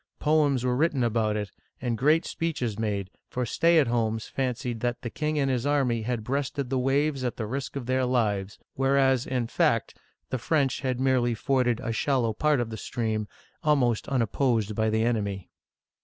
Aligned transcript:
Poems 0.19 0.65
were 0.65 0.75
written 0.75 1.03
about 1.03 1.37
it, 1.37 1.51
and 1.79 1.95
great 1.95 2.25
speeches 2.25 2.79
made, 2.79 3.11
for 3.29 3.45
stay 3.45 3.77
at 3.77 3.85
homes 3.85 4.25
fancied 4.25 4.79
that 4.79 5.03
the 5.03 5.11
king 5.11 5.37
and 5.37 5.47
his 5.51 5.63
army 5.63 6.01
had 6.01 6.23
breasted 6.23 6.71
the 6.71 6.79
waves 6.79 7.23
at 7.23 7.37
the 7.37 7.45
risk 7.45 7.75
of 7.75 7.85
their 7.85 8.03
lives, 8.03 8.57
whereas, 8.73 9.27
in 9.27 9.45
fact, 9.45 9.95
the 10.31 10.39
French 10.39 10.79
had 10.81 10.99
merely 10.99 11.35
forded 11.35 11.79
a 11.83 11.93
shallow 11.93 12.33
part 12.33 12.59
of 12.59 12.71
the 12.71 12.77
stream, 12.77 13.27
almost 13.63 14.07
unopposed 14.07 14.73
by 14.73 14.89
the 14.89 15.03
enemy. 15.03 15.51